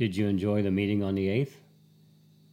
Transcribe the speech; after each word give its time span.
Did 0.00 0.16
you 0.16 0.28
enjoy 0.28 0.62
the 0.62 0.70
meeting 0.70 1.02
on 1.02 1.14
the 1.14 1.28
8th? 1.28 1.56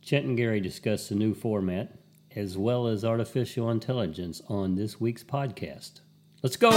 Chet 0.01 0.25
and 0.25 0.35
Gary 0.35 0.59
discussed 0.59 1.07
the 1.07 1.15
new 1.15 1.33
format 1.33 1.97
as 2.35 2.57
well 2.57 2.87
as 2.87 3.05
artificial 3.05 3.71
intelligence 3.71 4.41
on 4.49 4.75
this 4.75 4.99
week's 4.99 5.23
podcast. 5.23 6.01
Let's 6.43 6.57
go! 6.57 6.69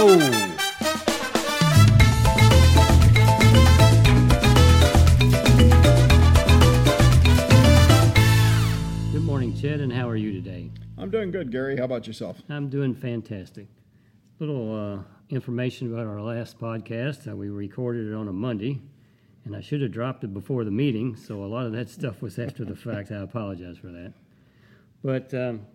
Good 9.11 9.23
morning, 9.23 9.53
Chet, 9.53 9.81
and 9.81 9.91
how 9.91 10.07
are 10.07 10.15
you 10.15 10.31
today? 10.31 10.71
I'm 10.97 11.11
doing 11.11 11.31
good, 11.31 11.51
Gary. 11.51 11.75
How 11.75 11.83
about 11.83 12.07
yourself? 12.07 12.41
I'm 12.47 12.69
doing 12.69 12.95
fantastic. 12.95 13.67
Little 14.39 14.73
uh, 14.73 15.03
information 15.29 15.93
about 15.93 16.07
our 16.07 16.21
last 16.21 16.61
podcast. 16.61 17.29
Uh, 17.29 17.35
we 17.35 17.49
recorded 17.49 18.07
it 18.07 18.13
on 18.15 18.29
a 18.29 18.33
Monday, 18.33 18.79
and 19.45 19.55
I 19.55 19.61
should 19.61 19.81
have 19.81 19.91
dropped 19.91 20.23
it 20.23 20.33
before 20.33 20.63
the 20.63 20.71
meeting, 20.71 21.15
so 21.15 21.43
a 21.43 21.45
lot 21.45 21.65
of 21.65 21.71
that 21.73 21.89
stuff 21.89 22.21
was 22.21 22.37
after 22.37 22.63
the 22.63 22.75
fact. 22.75 23.11
I 23.11 23.17
apologize 23.17 23.77
for 23.77 23.87
that. 23.87 24.13
But 25.03 25.33
um, 25.33 25.65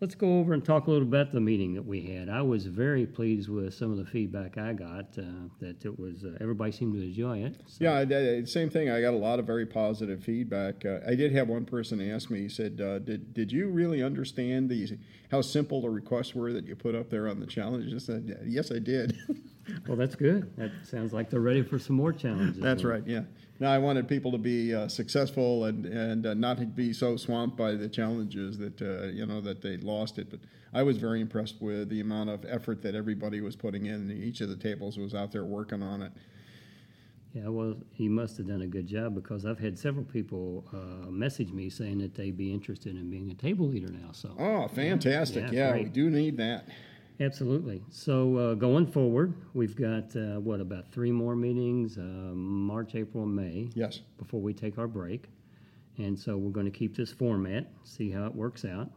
let's 0.00 0.14
go 0.14 0.38
over 0.38 0.54
and 0.54 0.64
talk 0.64 0.86
a 0.86 0.90
little 0.90 1.06
about 1.06 1.32
the 1.32 1.40
meeting 1.40 1.74
that 1.74 1.84
we 1.84 2.00
had. 2.00 2.30
I 2.30 2.40
was 2.40 2.64
very 2.66 3.04
pleased 3.04 3.50
with 3.50 3.74
some 3.74 3.90
of 3.90 3.98
the 3.98 4.06
feedback 4.06 4.56
I 4.56 4.72
got. 4.72 5.18
Uh, 5.18 5.48
that 5.60 5.84
it 5.84 5.98
was 5.98 6.24
uh, 6.24 6.38
everybody 6.40 6.72
seemed 6.72 6.94
to 6.94 7.02
enjoy 7.02 7.44
it. 7.44 7.56
So. 7.66 7.84
Yeah, 7.84 7.92
I, 7.92 8.38
I, 8.38 8.44
same 8.44 8.70
thing. 8.70 8.88
I 8.88 9.02
got 9.02 9.12
a 9.12 9.18
lot 9.18 9.38
of 9.38 9.46
very 9.46 9.66
positive 9.66 10.24
feedback. 10.24 10.84
Uh, 10.86 11.00
I 11.06 11.14
did 11.14 11.32
have 11.32 11.48
one 11.48 11.66
person 11.66 12.00
ask 12.10 12.30
me. 12.30 12.40
He 12.40 12.48
said, 12.48 12.80
uh, 12.80 12.98
"Did 13.00 13.34
did 13.34 13.52
you 13.52 13.68
really 13.68 14.02
understand 14.02 14.70
the 14.70 14.98
how 15.30 15.42
simple 15.42 15.82
the 15.82 15.90
requests 15.90 16.34
were 16.34 16.52
that 16.52 16.66
you 16.66 16.74
put 16.74 16.94
up 16.94 17.10
there 17.10 17.28
on 17.28 17.40
the 17.40 17.46
challenge?" 17.46 17.94
I 17.94 17.98
said, 17.98 18.38
"Yes, 18.46 18.72
I 18.72 18.78
did." 18.78 19.18
well, 19.86 19.96
that's 19.96 20.14
good. 20.14 20.54
That 20.56 20.70
sounds 20.84 21.12
like 21.12 21.30
they're 21.30 21.40
ready 21.40 21.62
for 21.62 21.78
some 21.78 21.96
more 21.96 22.12
challenges. 22.12 22.62
That's 22.62 22.84
right. 22.84 23.02
Yeah. 23.06 23.22
Now 23.58 23.70
I 23.70 23.78
wanted 23.78 24.08
people 24.08 24.32
to 24.32 24.38
be 24.38 24.74
uh, 24.74 24.88
successful 24.88 25.64
and 25.64 25.84
and 25.84 26.26
uh, 26.26 26.34
not 26.34 26.74
be 26.74 26.92
so 26.92 27.16
swamped 27.16 27.56
by 27.56 27.72
the 27.72 27.88
challenges 27.88 28.58
that 28.58 28.80
uh, 28.80 29.08
you 29.08 29.26
know 29.26 29.40
that 29.42 29.60
they 29.60 29.76
lost 29.76 30.18
it. 30.18 30.30
But 30.30 30.40
I 30.72 30.82
was 30.82 30.96
very 30.96 31.20
impressed 31.20 31.60
with 31.60 31.90
the 31.90 32.00
amount 32.00 32.30
of 32.30 32.44
effort 32.48 32.82
that 32.82 32.94
everybody 32.94 33.40
was 33.40 33.56
putting 33.56 33.86
in. 33.86 34.10
Each 34.10 34.40
of 34.40 34.48
the 34.48 34.56
tables 34.56 34.96
was 34.96 35.14
out 35.14 35.30
there 35.30 35.44
working 35.44 35.82
on 35.82 36.02
it. 36.02 36.12
Yeah, 37.34 37.48
well, 37.48 37.76
he 37.92 38.08
must 38.08 38.38
have 38.38 38.48
done 38.48 38.62
a 38.62 38.66
good 38.66 38.88
job 38.88 39.14
because 39.14 39.46
I've 39.46 39.60
had 39.60 39.78
several 39.78 40.04
people 40.04 40.64
uh, 40.72 41.10
message 41.10 41.52
me 41.52 41.70
saying 41.70 41.98
that 41.98 42.14
they'd 42.14 42.36
be 42.36 42.52
interested 42.52 42.96
in 42.96 43.08
being 43.08 43.30
a 43.30 43.34
table 43.34 43.68
leader 43.68 43.92
now. 43.92 44.10
So, 44.12 44.34
oh, 44.36 44.68
fantastic! 44.68 45.52
Yeah, 45.52 45.68
yeah 45.68 45.74
we 45.74 45.84
do 45.84 46.10
need 46.10 46.38
that. 46.38 46.66
Absolutely. 47.20 47.82
So 47.90 48.36
uh, 48.36 48.54
going 48.54 48.86
forward, 48.86 49.34
we've 49.52 49.76
got 49.76 50.16
uh, 50.16 50.40
what 50.40 50.60
about 50.60 50.90
three 50.90 51.12
more 51.12 51.36
meetings? 51.36 51.98
Uh, 51.98 52.32
March, 52.34 52.94
April, 52.94 53.24
and 53.24 53.36
May. 53.36 53.68
Yes. 53.74 54.00
Before 54.16 54.40
we 54.40 54.54
take 54.54 54.78
our 54.78 54.88
break, 54.88 55.28
and 55.98 56.18
so 56.18 56.38
we're 56.38 56.50
going 56.50 56.64
to 56.64 56.72
keep 56.72 56.96
this 56.96 57.12
format, 57.12 57.66
see 57.84 58.10
how 58.10 58.24
it 58.24 58.34
works 58.34 58.64
out. 58.64 58.90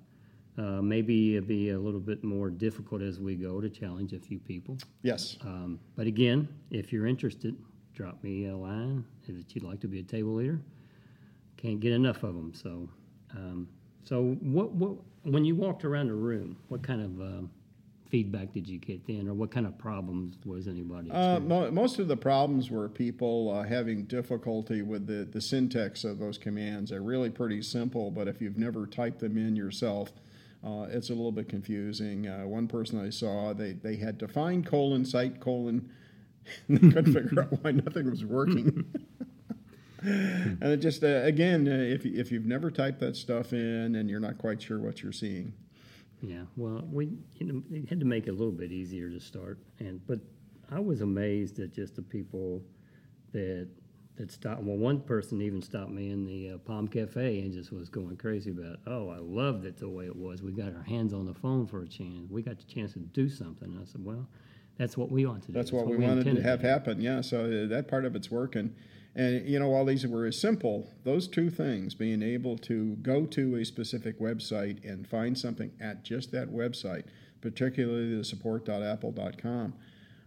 Uh, 0.57 0.81
maybe 0.81 1.35
it'll 1.35 1.47
be 1.47 1.71
a 1.71 1.79
little 1.79 1.99
bit 1.99 2.23
more 2.23 2.49
difficult 2.49 3.01
as 3.01 3.19
we 3.19 3.35
go 3.35 3.59
to 3.59 3.69
challenge 3.69 4.13
a 4.13 4.19
few 4.19 4.39
people. 4.39 4.77
Yes. 5.01 5.37
Um, 5.41 5.79
but 5.95 6.07
again, 6.07 6.47
if 6.69 6.93
you're 6.93 7.07
interested, 7.07 7.57
drop 7.93 8.23
me 8.23 8.47
a 8.47 8.55
line 8.55 9.03
that 9.27 9.55
you'd 9.55 9.63
like 9.63 9.79
to 9.81 9.87
be 9.87 9.99
a 9.99 10.03
table 10.03 10.35
leader. 10.35 10.61
Can't 11.57 11.79
get 11.79 11.91
enough 11.91 12.23
of 12.23 12.35
them. 12.35 12.53
So, 12.53 12.87
um, 13.35 13.67
so 14.03 14.37
what, 14.41 14.71
what 14.73 14.95
when 15.23 15.43
you 15.43 15.55
walked 15.55 15.85
around 15.85 16.07
the 16.07 16.13
room, 16.13 16.57
what 16.67 16.83
kind 16.83 17.01
of 17.01 17.19
um, 17.19 17.49
feedback 18.13 18.53
did 18.53 18.69
you 18.69 18.77
get 18.77 19.07
then, 19.07 19.27
or 19.27 19.33
what 19.33 19.49
kind 19.49 19.65
of 19.65 19.75
problems 19.75 20.35
was 20.45 20.67
anybody? 20.67 21.09
Uh, 21.09 21.39
mo- 21.39 21.71
most 21.71 21.97
of 21.97 22.07
the 22.07 22.15
problems 22.15 22.69
were 22.69 22.87
people 22.87 23.49
uh, 23.49 23.63
having 23.63 24.03
difficulty 24.03 24.83
with 24.83 25.07
the, 25.07 25.25
the 25.31 25.41
syntax 25.41 26.03
of 26.03 26.19
those 26.19 26.37
commands. 26.37 26.91
They're 26.91 27.01
really 27.01 27.31
pretty 27.31 27.63
simple, 27.63 28.11
but 28.11 28.27
if 28.27 28.39
you've 28.39 28.55
never 28.55 28.85
typed 28.85 29.17
them 29.17 29.35
in 29.35 29.55
yourself, 29.55 30.11
uh, 30.63 30.85
it's 30.91 31.09
a 31.09 31.13
little 31.13 31.31
bit 31.31 31.49
confusing. 31.49 32.27
Uh, 32.27 32.43
one 32.45 32.67
person 32.67 33.03
I 33.03 33.09
saw, 33.09 33.51
they, 33.51 33.71
they 33.71 33.95
had 33.95 34.19
to 34.19 34.27
find 34.27 34.63
colon, 34.63 35.05
site 35.05 35.39
colon, 35.39 35.89
and 36.67 36.77
they 36.77 36.89
couldn't 36.93 37.13
figure 37.15 37.41
out 37.41 37.63
why 37.63 37.71
nothing 37.71 38.11
was 38.11 38.23
working. 38.23 38.93
and 40.03 40.61
it 40.61 40.77
just, 40.77 41.03
uh, 41.03 41.23
again, 41.23 41.67
uh, 41.67 41.71
if, 41.71 42.05
if 42.05 42.31
you've 42.31 42.45
never 42.45 42.69
typed 42.69 42.99
that 42.99 43.15
stuff 43.15 43.53
in 43.53 43.95
and 43.95 44.07
you're 44.07 44.19
not 44.19 44.37
quite 44.37 44.61
sure 44.61 44.77
what 44.77 45.01
you're 45.01 45.11
seeing, 45.11 45.51
yeah, 46.23 46.43
well, 46.55 46.87
we 46.89 47.09
know, 47.41 47.61
had 47.89 47.99
to 47.99 48.05
make 48.05 48.27
it 48.27 48.29
a 48.29 48.33
little 48.33 48.51
bit 48.51 48.71
easier 48.71 49.09
to 49.09 49.19
start, 49.19 49.59
and 49.79 49.99
but 50.07 50.19
I 50.71 50.79
was 50.79 51.01
amazed 51.01 51.59
at 51.59 51.73
just 51.73 51.97
the 51.97 52.01
people 52.01 52.63
that 53.33 53.67
that 54.15 54.31
stopped. 54.31 54.61
Well, 54.61 54.77
one 54.77 55.01
person 55.01 55.41
even 55.41 55.61
stopped 55.61 55.91
me 55.91 56.11
in 56.11 56.23
the 56.25 56.51
uh, 56.51 56.57
Palm 56.59 56.87
Cafe 56.87 57.41
and 57.41 57.51
just 57.51 57.73
was 57.73 57.89
going 57.89 58.15
crazy 58.15 58.51
about, 58.51 58.77
oh, 58.85 59.09
I 59.09 59.17
loved 59.17 59.65
it 59.65 59.77
the 59.77 59.89
way 59.89 60.05
it 60.05 60.15
was. 60.15 60.43
We 60.43 60.51
got 60.51 60.75
our 60.75 60.83
hands 60.83 61.13
on 61.13 61.25
the 61.25 61.33
phone 61.33 61.65
for 61.65 61.81
a 61.81 61.87
chance. 61.87 62.29
We 62.29 62.43
got 62.43 62.59
the 62.59 62.71
chance 62.71 62.93
to 62.93 62.99
do 62.99 63.27
something. 63.27 63.69
And 63.69 63.81
I 63.81 63.85
said, 63.85 64.05
well, 64.05 64.27
that's 64.77 64.97
what 64.97 65.11
we 65.11 65.25
want 65.25 65.43
to 65.43 65.47
do. 65.47 65.53
That's, 65.53 65.65
that's 65.65 65.73
what, 65.73 65.87
what, 65.87 65.97
we, 65.97 66.05
wanted 66.05 66.35
to 66.35 66.41
have 66.41 66.61
to 66.61 66.67
happen. 66.67 67.01
Yeah, 67.01 67.21
so 67.21 67.45
uh, 67.45 67.67
that 67.67 67.87
part 67.87 68.05
of 68.05 68.15
it's 68.15 68.31
working. 68.31 68.75
And 69.15 69.47
you 69.47 69.59
know, 69.59 69.69
while 69.69 69.85
these 69.85 70.05
were 70.07 70.25
as 70.25 70.39
simple, 70.39 70.89
those 71.03 71.27
two 71.27 71.49
things, 71.49 71.93
being 71.93 72.23
able 72.23 72.57
to 72.59 72.95
go 72.97 73.25
to 73.27 73.57
a 73.57 73.65
specific 73.65 74.19
website 74.19 74.83
and 74.83 75.07
find 75.07 75.37
something 75.37 75.71
at 75.79 76.03
just 76.03 76.31
that 76.31 76.49
website, 76.49 77.03
particularly 77.41 78.17
the 78.17 78.23
support.apple.com, 78.23 79.73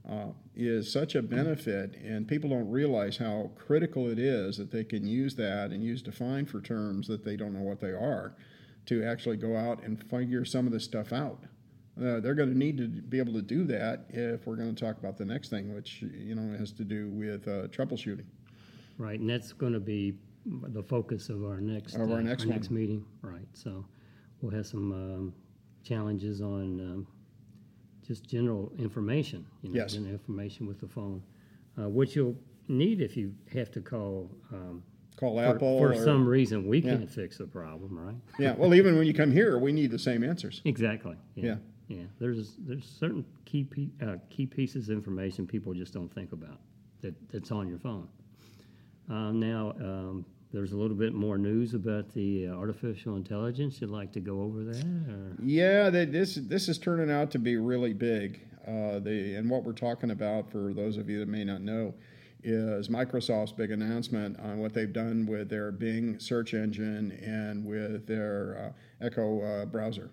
uh, 0.08 0.26
is 0.54 0.92
such 0.92 1.16
a 1.16 1.22
benefit, 1.22 1.96
and 1.96 2.28
people 2.28 2.50
don't 2.50 2.70
realize 2.70 3.16
how 3.16 3.50
critical 3.56 4.08
it 4.08 4.20
is 4.20 4.56
that 4.56 4.70
they 4.70 4.84
can 4.84 5.04
use 5.04 5.34
that 5.34 5.70
and 5.72 5.82
use 5.82 6.00
define 6.00 6.46
for 6.46 6.60
terms 6.60 7.08
that 7.08 7.24
they 7.24 7.36
don't 7.36 7.52
know 7.52 7.62
what 7.62 7.80
they 7.80 7.90
are 7.90 8.34
to 8.86 9.02
actually 9.02 9.36
go 9.36 9.56
out 9.56 9.82
and 9.82 10.00
figure 10.08 10.44
some 10.44 10.64
of 10.64 10.72
this 10.72 10.84
stuff 10.84 11.12
out. 11.12 11.42
Uh, 11.98 12.20
they're 12.20 12.34
going 12.34 12.50
to 12.50 12.58
need 12.58 12.76
to 12.76 12.88
be 12.88 13.18
able 13.18 13.32
to 13.32 13.42
do 13.42 13.64
that 13.64 14.04
if 14.10 14.46
we're 14.46 14.56
going 14.56 14.74
to 14.74 14.84
talk 14.84 14.98
about 14.98 15.16
the 15.16 15.24
next 15.24 15.48
thing, 15.48 15.74
which 15.74 16.02
you 16.02 16.34
know 16.34 16.56
has 16.58 16.70
to 16.72 16.84
do 16.84 17.08
with 17.08 17.48
uh, 17.48 17.68
troubleshooting. 17.68 18.26
Right, 18.98 19.18
and 19.18 19.28
that's 19.28 19.52
going 19.52 19.72
to 19.72 19.80
be 19.80 20.14
the 20.44 20.82
focus 20.82 21.28
of 21.30 21.44
our 21.44 21.60
next 21.60 21.94
of 21.94 22.10
our 22.10 22.18
uh, 22.18 22.22
next, 22.22 22.44
our 22.44 22.50
next 22.50 22.70
meeting. 22.70 23.04
Right, 23.22 23.48
so 23.54 23.86
we'll 24.40 24.54
have 24.54 24.66
some 24.66 24.92
um, 24.92 25.34
challenges 25.84 26.42
on 26.42 26.80
um, 26.80 27.06
just 28.06 28.26
general 28.26 28.72
information. 28.78 29.46
You 29.62 29.70
know, 29.70 29.76
yes. 29.76 29.94
general 29.94 30.12
information 30.12 30.66
with 30.66 30.78
the 30.78 30.88
phone, 30.88 31.22
uh, 31.78 31.88
which 31.88 32.14
you'll 32.14 32.36
need 32.68 33.00
if 33.00 33.16
you 33.16 33.34
have 33.54 33.70
to 33.70 33.80
call. 33.80 34.30
Um, 34.52 34.82
call 35.16 35.36
for, 35.36 35.44
Apple 35.44 35.78
for 35.78 35.92
or, 35.92 36.04
some 36.04 36.28
reason. 36.28 36.66
We 36.66 36.82
can't 36.82 37.10
fix 37.10 37.38
the 37.38 37.46
problem, 37.46 37.98
right? 37.98 38.16
yeah. 38.38 38.54
Well, 38.54 38.74
even 38.74 38.98
when 38.98 39.06
you 39.06 39.14
come 39.14 39.32
here, 39.32 39.58
we 39.58 39.72
need 39.72 39.90
the 39.90 39.98
same 39.98 40.22
answers. 40.22 40.60
Exactly. 40.66 41.16
Yeah. 41.34 41.44
yeah. 41.44 41.54
Yeah. 41.88 42.04
There's 42.19 42.56
there's 42.58 42.84
certain 42.84 43.24
key 43.44 43.66
uh, 44.02 44.16
key 44.30 44.47
pieces 44.47 44.88
of 44.88 44.97
information 44.97 45.47
people 45.47 45.72
just 45.74 45.92
don't 45.92 46.12
think 46.12 46.32
about 46.32 46.58
that 47.02 47.14
that's 47.30 47.50
on 47.50 47.69
your 47.69 47.78
phone. 47.78 48.08
Uh, 49.08 49.30
now, 49.30 49.72
um, 49.80 50.25
there's 50.52 50.72
a 50.72 50.76
little 50.76 50.96
bit 50.96 51.14
more 51.14 51.38
news 51.38 51.75
about 51.75 52.12
the 52.12 52.48
uh, 52.48 52.54
artificial 52.54 53.16
intelligence. 53.16 53.80
You'd 53.80 53.91
like 53.91 54.12
to 54.12 54.20
go 54.20 54.42
over 54.42 54.64
that? 54.64 54.84
Or? 54.84 55.36
Yeah, 55.44 55.91
they, 55.91 56.06
this 56.06 56.36
this 56.36 56.69
is 56.69 56.78
turning 56.78 57.10
out 57.10 57.30
to 57.32 57.38
be 57.38 57.56
really 57.56 57.92
big. 57.92 58.41
Uh, 58.66 58.98
the 58.98 59.34
and 59.36 59.48
what 59.48 59.62
we're 59.62 59.72
talking 59.72 60.10
about 60.10 60.50
for 60.50 60.72
those 60.75 60.96
of 60.96 61.08
you 61.08 61.20
that 61.20 61.28
may 61.28 61.44
not 61.44 61.60
know 61.60 61.94
is 62.42 62.88
Microsoft's 62.88 63.52
big 63.52 63.70
announcement 63.70 64.38
on 64.41 64.58
what 64.58 64.72
they've 64.72 64.92
done 64.92 65.26
with 65.26 65.48
their 65.48 65.72
Bing 65.72 66.19
search 66.19 66.54
engine 66.54 67.12
and 67.12 67.64
with 67.64 68.06
their 68.06 68.72
uh, 69.00 69.04
Edge 69.04 69.70
browser. 69.70 70.10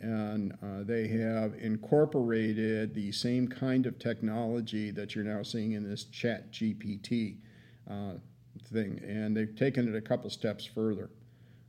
And 0.00 0.52
uh, 0.62 0.82
they 0.82 1.08
have 1.08 1.54
incorporated 1.54 2.94
the 2.94 3.12
same 3.12 3.48
kind 3.48 3.86
of 3.86 3.98
technology 3.98 4.90
that 4.90 5.14
you're 5.14 5.24
now 5.24 5.42
seeing 5.42 5.72
in 5.72 5.88
this 5.88 6.04
Chat 6.04 6.52
GPT 6.52 7.38
uh, 7.90 8.14
thing, 8.72 9.00
and 9.06 9.36
they've 9.36 9.54
taken 9.56 9.88
it 9.88 9.96
a 9.96 10.00
couple 10.00 10.28
steps 10.30 10.66
further. 10.66 11.10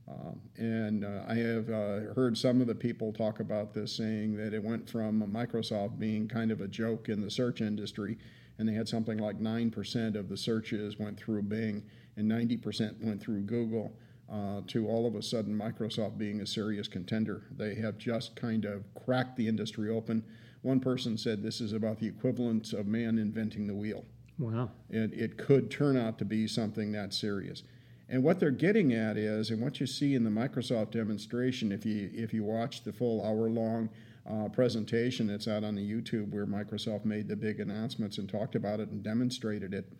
Um, 0.08 0.40
and 0.56 1.04
uh, 1.04 1.22
I 1.28 1.34
have 1.34 1.68
uh, 1.68 2.14
heard 2.14 2.38
some 2.38 2.60
of 2.60 2.68
the 2.68 2.74
people 2.74 3.12
talk 3.12 3.40
about 3.40 3.74
this, 3.74 3.96
saying 3.96 4.36
that 4.36 4.54
it 4.54 4.62
went 4.62 4.88
from 4.88 5.20
Microsoft 5.32 5.98
being 5.98 6.28
kind 6.28 6.52
of 6.52 6.60
a 6.60 6.68
joke 6.68 7.08
in 7.08 7.20
the 7.20 7.30
search 7.30 7.60
industry, 7.60 8.18
and 8.58 8.68
they 8.68 8.74
had 8.74 8.88
something 8.88 9.18
like 9.18 9.40
9% 9.40 10.14
of 10.14 10.28
the 10.28 10.36
searches 10.36 10.98
went 10.98 11.18
through 11.18 11.42
Bing 11.42 11.82
and 12.16 12.30
90% 12.30 13.04
went 13.04 13.20
through 13.20 13.42
Google, 13.42 13.92
uh, 14.30 14.60
to 14.66 14.88
all 14.88 15.06
of 15.06 15.14
a 15.14 15.22
sudden 15.22 15.56
Microsoft 15.56 16.18
being 16.18 16.40
a 16.40 16.46
serious 16.46 16.88
contender. 16.88 17.44
They 17.56 17.74
have 17.76 17.98
just 17.98 18.34
kind 18.36 18.64
of 18.64 18.82
cracked 18.94 19.36
the 19.36 19.48
industry 19.48 19.90
open. 19.90 20.24
One 20.62 20.80
person 20.80 21.16
said 21.16 21.42
this 21.42 21.60
is 21.60 21.72
about 21.72 21.98
the 21.98 22.08
equivalent 22.08 22.72
of 22.72 22.86
man 22.86 23.18
inventing 23.18 23.66
the 23.66 23.74
wheel. 23.74 24.04
Wow. 24.38 24.70
It, 24.90 25.12
it 25.14 25.38
could 25.38 25.70
turn 25.70 25.96
out 25.96 26.18
to 26.18 26.24
be 26.24 26.46
something 26.48 26.92
that 26.92 27.14
serious. 27.14 27.62
And 28.08 28.22
what 28.22 28.38
they're 28.38 28.50
getting 28.50 28.92
at 28.92 29.16
is, 29.16 29.50
and 29.50 29.60
what 29.60 29.80
you 29.80 29.86
see 29.86 30.14
in 30.14 30.22
the 30.22 30.30
Microsoft 30.30 30.92
demonstration, 30.92 31.72
if 31.72 31.84
you 31.84 32.10
if 32.14 32.32
you 32.32 32.44
watch 32.44 32.84
the 32.84 32.92
full 32.92 33.24
hour 33.24 33.48
long 33.48 33.88
uh, 34.28 34.48
presentation 34.48 35.26
that's 35.26 35.48
out 35.48 35.64
on 35.64 35.74
the 35.74 35.82
YouTube 35.82 36.30
where 36.32 36.46
Microsoft 36.46 37.04
made 37.04 37.28
the 37.28 37.34
big 37.34 37.58
announcements 37.58 38.18
and 38.18 38.28
talked 38.28 38.54
about 38.54 38.78
it 38.78 38.90
and 38.90 39.02
demonstrated 39.02 39.74
it, 39.74 39.92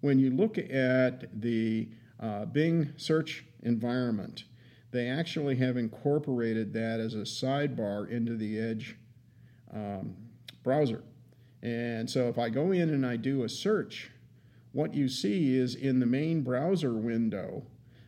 when 0.00 0.18
you 0.18 0.30
look 0.30 0.58
at 0.58 1.40
the 1.40 1.88
uh, 2.20 2.44
Bing 2.44 2.92
search 2.96 3.46
environment, 3.62 4.44
they 4.90 5.08
actually 5.08 5.56
have 5.56 5.76
incorporated 5.76 6.72
that 6.72 7.00
as 7.00 7.14
a 7.14 7.18
sidebar 7.18 8.08
into 8.10 8.36
the 8.36 8.58
Edge 8.58 8.96
um, 9.72 10.16
browser. 10.62 11.02
And 11.62 12.08
so 12.08 12.28
if 12.28 12.38
I 12.38 12.48
go 12.48 12.72
in 12.72 12.90
and 12.90 13.06
I 13.06 13.16
do 13.16 13.44
a 13.44 13.48
search, 13.48 14.10
what 14.72 14.94
you 14.94 15.08
see 15.08 15.56
is 15.56 15.74
in 15.74 16.00
the 16.00 16.06
main 16.06 16.42
browser 16.42 16.94
window, 16.94 17.64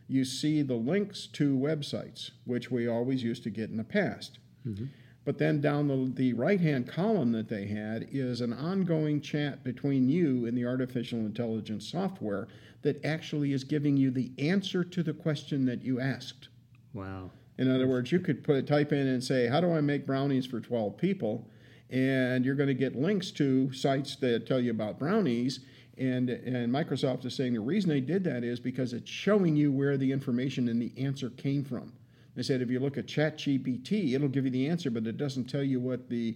you 0.07 0.25
see 0.25 0.61
the 0.61 0.75
links 0.75 1.27
to 1.33 1.55
websites, 1.55 2.31
which 2.45 2.69
we 2.69 2.87
always 2.87 3.23
used 3.23 3.43
to 3.43 3.49
get 3.49 3.69
in 3.69 3.77
the 3.77 3.83
past. 3.83 4.39
Mm-hmm. 4.65 4.85
But 5.25 5.37
then 5.37 5.61
down 5.61 5.87
the, 5.87 6.11
the 6.13 6.33
right 6.33 6.59
hand 6.59 6.87
column 6.87 7.31
that 7.31 7.47
they 7.47 7.65
had 7.65 8.07
is 8.11 8.41
an 8.41 8.51
ongoing 8.53 9.21
chat 9.21 9.63
between 9.63 10.09
you 10.09 10.45
and 10.45 10.57
the 10.57 10.65
artificial 10.65 11.19
intelligence 11.19 11.89
software 11.89 12.47
that 12.81 13.03
actually 13.05 13.53
is 13.53 13.63
giving 13.63 13.95
you 13.95 14.11
the 14.11 14.31
answer 14.37 14.83
to 14.83 15.01
the 15.01 15.13
question 15.13 15.65
that 15.65 15.83
you 15.83 15.99
asked. 15.99 16.49
Wow. 16.93 17.31
In 17.57 17.73
other 17.73 17.87
words, 17.87 18.11
you 18.11 18.19
could 18.19 18.43
put 18.43 18.67
type 18.67 18.91
in 18.91 19.07
and 19.07 19.23
say, 19.23 19.47
How 19.47 19.61
do 19.61 19.71
I 19.71 19.79
make 19.81 20.05
brownies 20.05 20.45
for 20.45 20.59
12 20.59 20.97
people? 20.97 21.47
And 21.89 22.43
you're 22.43 22.55
going 22.55 22.67
to 22.67 22.73
get 22.73 22.95
links 22.95 23.31
to 23.31 23.71
sites 23.71 24.15
that 24.17 24.47
tell 24.47 24.59
you 24.59 24.71
about 24.71 24.99
brownies. 24.99 25.59
And, 25.97 26.29
and 26.29 26.73
Microsoft 26.73 27.23
is 27.23 27.35
saying 27.35 27.53
the 27.53 27.59
reason 27.59 27.89
they 27.89 28.01
did 28.01 28.23
that 28.23 28.43
is 28.43 28.59
because 28.59 28.93
it's 28.93 29.09
showing 29.09 29.55
you 29.55 29.71
where 29.71 29.95
the 29.95 30.11
information 30.11 30.67
and 30.67 30.81
the 30.81 30.91
answer 30.97 31.29
came 31.29 31.63
from. 31.63 31.93
They 32.35 32.43
said 32.43 32.61
if 32.61 32.69
you 32.69 32.79
look 32.79 32.97
at 32.97 33.05
ChatGPT, 33.05 34.13
it'll 34.13 34.27
give 34.27 34.45
you 34.45 34.51
the 34.51 34.67
answer, 34.67 34.89
but 34.89 35.05
it 35.05 35.17
doesn't 35.17 35.45
tell 35.45 35.63
you 35.63 35.79
what 35.79 36.09
the 36.09 36.35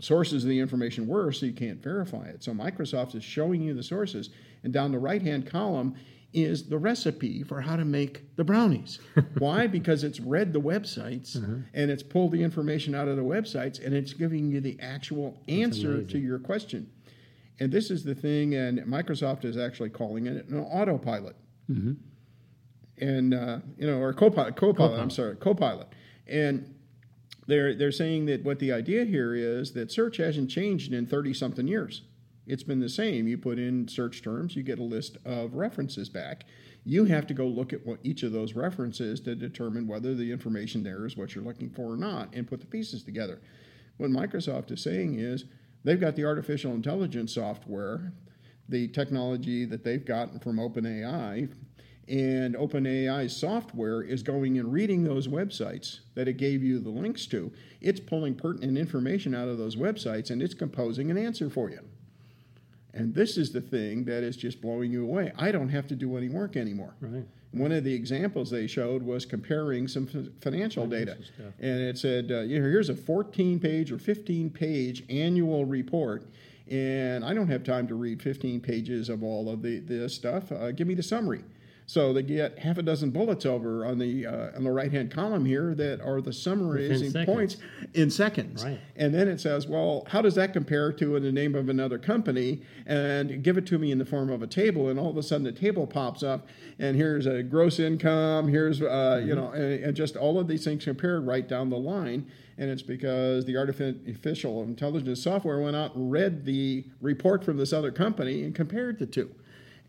sources 0.00 0.44
of 0.44 0.50
the 0.50 0.58
information 0.58 1.06
were, 1.06 1.32
so 1.32 1.46
you 1.46 1.52
can't 1.52 1.82
verify 1.82 2.26
it. 2.26 2.42
So 2.44 2.52
Microsoft 2.52 3.14
is 3.14 3.24
showing 3.24 3.62
you 3.62 3.74
the 3.74 3.82
sources, 3.82 4.30
and 4.62 4.72
down 4.72 4.92
the 4.92 4.98
right 4.98 5.22
hand 5.22 5.46
column 5.46 5.96
is 6.32 6.68
the 6.68 6.78
recipe 6.78 7.42
for 7.42 7.60
how 7.60 7.76
to 7.76 7.84
make 7.84 8.36
the 8.36 8.44
brownies. 8.44 9.00
Why? 9.38 9.66
Because 9.66 10.02
it's 10.02 10.18
read 10.18 10.52
the 10.52 10.60
websites 10.60 11.36
uh-huh. 11.36 11.56
and 11.74 11.90
it's 11.90 12.02
pulled 12.02 12.32
the 12.32 12.42
information 12.42 12.94
out 12.94 13.06
of 13.06 13.16
the 13.16 13.22
websites 13.22 13.84
and 13.84 13.94
it's 13.94 14.14
giving 14.14 14.50
you 14.50 14.60
the 14.60 14.78
actual 14.80 15.38
answer 15.48 16.02
to 16.02 16.18
your 16.18 16.38
question. 16.38 16.90
And 17.60 17.70
this 17.70 17.90
is 17.90 18.02
the 18.02 18.14
thing, 18.14 18.54
and 18.54 18.78
Microsoft 18.80 19.44
is 19.44 19.58
actually 19.58 19.90
calling 19.90 20.26
it 20.26 20.48
an 20.48 20.60
autopilot. 20.60 21.36
Mm-hmm 21.70 21.92
and 22.98 23.34
uh, 23.34 23.58
you 23.76 23.86
know, 23.86 23.98
or 23.98 24.12
co-pilot, 24.12 24.56
co-pilot, 24.56 25.00
I'm 25.00 25.10
sorry, 25.10 25.36
co-pilot, 25.36 25.88
and 26.26 26.74
they're 27.46 27.74
they're 27.74 27.92
saying 27.92 28.26
that 28.26 28.44
what 28.44 28.58
the 28.58 28.72
idea 28.72 29.04
here 29.04 29.34
is 29.34 29.72
that 29.72 29.90
search 29.90 30.18
hasn't 30.18 30.50
changed 30.50 30.92
in 30.92 31.06
30 31.06 31.34
something 31.34 31.66
years. 31.66 32.02
It's 32.46 32.62
been 32.62 32.80
the 32.80 32.88
same. 32.88 33.28
You 33.28 33.38
put 33.38 33.58
in 33.58 33.86
search 33.86 34.22
terms, 34.22 34.56
you 34.56 34.62
get 34.62 34.80
a 34.80 34.84
list 34.84 35.16
of 35.24 35.54
references 35.54 36.08
back. 36.08 36.44
You 36.84 37.04
have 37.04 37.26
to 37.28 37.34
go 37.34 37.46
look 37.46 37.72
at 37.72 37.86
what 37.86 38.00
each 38.02 38.24
of 38.24 38.32
those 38.32 38.54
references 38.54 39.20
to 39.20 39.36
determine 39.36 39.86
whether 39.86 40.14
the 40.14 40.32
information 40.32 40.82
there 40.82 41.06
is 41.06 41.16
what 41.16 41.34
you're 41.34 41.44
looking 41.44 41.70
for 41.70 41.92
or 41.92 41.96
not, 41.96 42.34
and 42.34 42.48
put 42.48 42.60
the 42.60 42.66
pieces 42.66 43.04
together. 43.04 43.40
What 43.98 44.10
Microsoft 44.10 44.72
is 44.72 44.82
saying 44.82 45.20
is 45.20 45.44
they've 45.84 46.00
got 46.00 46.16
the 46.16 46.24
artificial 46.24 46.72
intelligence 46.72 47.34
software, 47.34 48.12
the 48.68 48.88
technology 48.88 49.64
that 49.64 49.84
they've 49.84 50.04
gotten 50.04 50.40
from 50.40 50.56
OpenAI 50.56 51.48
and 52.08 52.54
OpenAI 52.56 53.30
software 53.30 54.02
is 54.02 54.22
going 54.22 54.58
and 54.58 54.72
reading 54.72 55.04
those 55.04 55.28
websites 55.28 56.00
that 56.14 56.28
it 56.28 56.34
gave 56.34 56.62
you 56.62 56.78
the 56.78 56.90
links 56.90 57.26
to. 57.26 57.52
It's 57.80 58.00
pulling 58.00 58.34
pertinent 58.34 58.76
information 58.76 59.34
out 59.34 59.48
of 59.48 59.58
those 59.58 59.76
websites 59.76 60.30
and 60.30 60.42
it's 60.42 60.54
composing 60.54 61.10
an 61.10 61.18
answer 61.18 61.48
for 61.48 61.70
you. 61.70 61.80
And 62.94 63.14
this 63.14 63.38
is 63.38 63.52
the 63.52 63.60
thing 63.60 64.04
that 64.04 64.22
is 64.22 64.36
just 64.36 64.60
blowing 64.60 64.92
you 64.92 65.04
away. 65.04 65.32
I 65.38 65.50
don't 65.50 65.70
have 65.70 65.86
to 65.88 65.94
do 65.94 66.16
any 66.16 66.28
work 66.28 66.56
anymore. 66.56 66.94
Right. 67.00 67.24
One 67.52 67.72
of 67.72 67.84
the 67.84 67.92
examples 67.92 68.50
they 68.50 68.66
showed 68.66 69.02
was 69.02 69.24
comparing 69.24 69.86
some 69.86 70.06
financial 70.40 70.86
data. 70.86 71.18
And 71.60 71.80
it 71.80 71.98
said, 71.98 72.30
uh, 72.30 72.40
you 72.40 72.58
know, 72.58 72.68
here's 72.68 72.88
a 72.88 72.94
14 72.94 73.60
page 73.60 73.92
or 73.92 73.98
15 73.98 74.50
page 74.50 75.04
annual 75.10 75.64
report. 75.64 76.24
And 76.70 77.24
I 77.24 77.34
don't 77.34 77.48
have 77.48 77.64
time 77.64 77.86
to 77.88 77.94
read 77.94 78.22
15 78.22 78.60
pages 78.60 79.08
of 79.08 79.22
all 79.22 79.50
of 79.50 79.62
the, 79.62 79.80
this 79.80 80.14
stuff. 80.14 80.50
Uh, 80.50 80.72
give 80.72 80.86
me 80.86 80.94
the 80.94 81.02
summary. 81.02 81.44
So 81.92 82.14
they 82.14 82.22
get 82.22 82.58
half 82.58 82.78
a 82.78 82.82
dozen 82.82 83.10
bullets 83.10 83.44
over 83.44 83.84
on 83.84 83.98
the 83.98 84.24
uh, 84.24 84.56
on 84.56 84.64
the 84.64 84.70
right 84.70 84.90
hand 84.90 85.10
column 85.10 85.44
here 85.44 85.74
that 85.74 86.00
are 86.00 86.22
the 86.22 86.32
summaries 86.32 87.02
and 87.02 87.26
points 87.26 87.58
in 87.92 88.10
seconds. 88.10 88.64
Right. 88.64 88.80
And 88.96 89.14
then 89.14 89.28
it 89.28 89.42
says, 89.42 89.66
well, 89.66 90.06
how 90.08 90.22
does 90.22 90.34
that 90.36 90.54
compare 90.54 90.90
to 90.94 91.16
in 91.16 91.22
the 91.22 91.30
name 91.30 91.54
of 91.54 91.68
another 91.68 91.98
company? 91.98 92.62
And 92.86 93.44
give 93.44 93.58
it 93.58 93.66
to 93.66 93.78
me 93.78 93.92
in 93.92 93.98
the 93.98 94.06
form 94.06 94.30
of 94.30 94.40
a 94.40 94.46
table, 94.46 94.88
and 94.88 94.98
all 94.98 95.10
of 95.10 95.18
a 95.18 95.22
sudden 95.22 95.44
the 95.44 95.52
table 95.52 95.86
pops 95.86 96.22
up, 96.22 96.46
and 96.78 96.96
here's 96.96 97.26
a 97.26 97.42
gross 97.42 97.78
income, 97.78 98.48
here's 98.48 98.80
uh, 98.80 98.86
mm-hmm. 98.86 99.28
you 99.28 99.34
know, 99.34 99.50
and, 99.50 99.84
and 99.84 99.94
just 99.94 100.16
all 100.16 100.40
of 100.40 100.48
these 100.48 100.64
things 100.64 100.84
compared 100.84 101.26
right 101.26 101.46
down 101.46 101.68
the 101.68 101.76
line. 101.76 102.26
And 102.56 102.70
it's 102.70 102.80
because 102.80 103.44
the 103.44 103.58
artificial 103.58 104.62
intelligence 104.62 105.22
software 105.22 105.60
went 105.60 105.76
out 105.76 105.94
and 105.94 106.10
read 106.10 106.46
the 106.46 106.86
report 107.02 107.44
from 107.44 107.58
this 107.58 107.70
other 107.70 107.92
company 107.92 108.44
and 108.44 108.54
compared 108.54 108.98
the 108.98 109.04
two. 109.04 109.34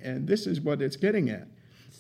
And 0.01 0.27
this 0.27 0.45
is 0.45 0.59
what 0.59 0.81
it's 0.81 0.97
getting 0.97 1.29
at 1.29 1.47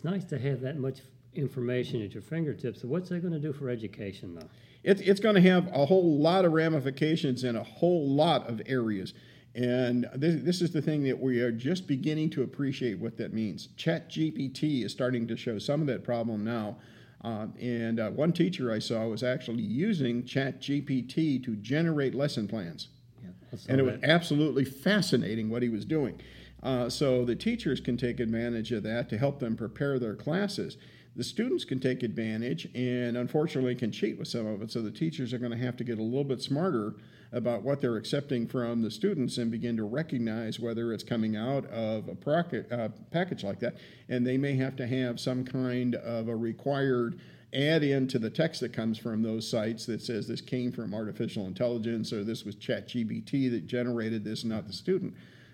it's 0.03 0.11
nice 0.11 0.25
to 0.25 0.39
have 0.39 0.61
that 0.61 0.77
much 0.77 0.99
information 1.33 2.01
at 2.03 2.13
your 2.13 2.21
fingertips. 2.21 2.81
So 2.81 2.87
what's 2.87 3.09
that 3.09 3.19
going 3.19 3.33
to 3.33 3.39
do 3.39 3.53
for 3.53 3.69
education, 3.69 4.35
though? 4.35 4.49
It's, 4.83 5.01
it's 5.01 5.19
going 5.19 5.35
to 5.35 5.41
have 5.41 5.67
a 5.73 5.85
whole 5.85 6.19
lot 6.19 6.43
of 6.43 6.51
ramifications 6.51 7.43
in 7.45 7.55
a 7.55 7.63
whole 7.63 8.09
lot 8.09 8.49
of 8.49 8.61
areas. 8.65 9.13
And 9.55 10.07
this, 10.13 10.43
this 10.43 10.61
is 10.61 10.71
the 10.71 10.81
thing 10.81 11.03
that 11.03 11.17
we 11.17 11.39
are 11.39 11.51
just 11.51 11.87
beginning 11.87 12.31
to 12.31 12.43
appreciate 12.43 12.99
what 12.99 13.17
that 13.17 13.33
means. 13.33 13.69
Chat 13.77 14.09
GPT 14.09 14.83
is 14.83 14.91
starting 14.91 15.27
to 15.27 15.37
show 15.37 15.57
some 15.57 15.79
of 15.79 15.87
that 15.87 16.03
problem 16.03 16.43
now. 16.43 16.77
Uh, 17.23 17.47
and 17.61 18.01
uh, 18.01 18.09
one 18.09 18.33
teacher 18.33 18.73
I 18.73 18.79
saw 18.79 19.07
was 19.07 19.23
actually 19.23 19.63
using 19.63 20.25
Chat 20.25 20.59
GPT 20.59 21.41
to 21.45 21.55
generate 21.55 22.13
lesson 22.13 22.47
plans. 22.49 22.89
Yeah, 23.23 23.59
and 23.69 23.79
it 23.79 23.83
was 23.83 23.99
absolutely 24.03 24.65
fascinating 24.65 25.49
what 25.49 25.63
he 25.63 25.69
was 25.69 25.85
doing. 25.85 26.19
Uh, 26.63 26.89
so 26.89 27.25
the 27.25 27.35
teachers 27.35 27.81
can 27.81 27.97
take 27.97 28.21
advantage 28.21 28.71
of 28.71 28.83
that 28.83 29.09
to 29.09 29.17
help 29.17 29.39
them 29.39 29.55
prepare 29.55 29.99
their 29.99 30.15
classes. 30.15 30.77
The 31.15 31.23
students 31.23 31.65
can 31.65 31.79
take 31.79 32.01
advantage 32.01 32.67
and 32.73 33.17
unfortunately 33.17 33.75
can 33.75 33.91
cheat 33.91 34.17
with 34.17 34.27
some 34.27 34.47
of 34.47 34.61
it. 34.63 34.71
So 34.71 34.81
the 34.81 34.89
teachers 34.89 35.33
are 35.33 35.37
going 35.37 35.51
to 35.51 35.57
have 35.57 35.77
to 35.77 35.83
get 35.83 35.99
a 35.99 36.03
little 36.03 36.23
bit 36.23 36.41
smarter 36.41 36.95
about 37.33 37.63
what 37.63 37.81
they're 37.81 37.97
accepting 37.97 38.47
from 38.47 38.81
the 38.81 38.89
students 38.89 39.37
and 39.37 39.51
begin 39.51 39.75
to 39.77 39.83
recognize 39.83 40.59
whether 40.59 40.93
it's 40.93 41.03
coming 41.03 41.35
out 41.35 41.65
of 41.67 42.07
a 42.07 42.29
uh, 42.71 42.89
package 43.11 43.43
like 43.43 43.59
that. 43.59 43.75
And 44.07 44.25
they 44.25 44.37
may 44.37 44.55
have 44.55 44.75
to 44.77 44.87
have 44.87 45.19
some 45.19 45.43
kind 45.43 45.95
of 45.95 46.29
a 46.29 46.35
required 46.35 47.19
add 47.53 47.83
in 47.83 48.07
to 48.07 48.17
the 48.17 48.29
text 48.29 48.61
that 48.61 48.73
comes 48.73 48.97
from 48.97 49.21
those 49.21 49.47
sites 49.47 49.85
that 49.85 50.01
says 50.01 50.27
this 50.27 50.41
came 50.41 50.71
from 50.71 50.93
artificial 50.93 51.45
intelligence 51.45 52.11
or 52.11 52.23
this 52.23 52.43
was 52.43 52.55
ChatGPT 52.55 53.51
that 53.51 53.67
generated 53.67 54.23
this, 54.23 54.43
not 54.43 54.65
the 54.65 54.73
student. 54.73 55.13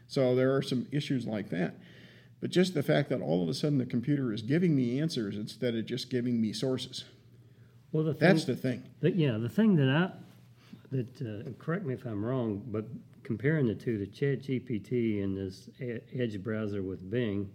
So 0.10 0.36
there 0.36 0.54
are 0.56 0.62
some 0.62 0.88
issues 0.92 1.26
like 1.26 1.50
that. 1.52 1.76
But 2.42 2.50
just 2.50 2.74
the 2.74 2.84
fact 2.84 3.10
that 3.10 3.22
all 3.22 3.44
of 3.44 3.50
a 3.50 3.54
sudden 3.54 3.78
the 3.78 3.86
computer 3.86 4.34
is 4.34 4.42
giving 4.42 4.76
me 4.76 5.00
answers 5.00 5.38
instead 5.38 5.76
of 5.76 5.86
just 5.86 6.10
giving 6.10 6.42
me 6.42 6.52
sources. 6.52 7.06
Well, 7.92 8.04
the 8.04 8.14
thing, 8.14 8.28
that's 8.28 8.46
the 8.46 8.56
thing. 8.56 8.84
The, 9.02 9.12
yeah, 9.12 9.38
the 9.38 9.50
thing 9.50 9.76
that 9.76 9.90
I 9.90 10.12
that 10.92 11.22
uh, 11.22 11.52
correct 11.60 11.86
me 11.86 11.94
if 11.94 12.06
I'm 12.06 12.26
wrong, 12.26 12.64
but 12.68 12.86
comparing 13.24 13.68
the 13.68 13.76
two, 13.76 14.00
the 14.00 14.08
Chat 14.08 14.44
GPT 14.44 15.24
and 15.24 15.38
this 15.38 15.70
Edge 15.80 16.42
browser 16.42 16.82
with 16.82 17.10
Bing, 17.12 17.50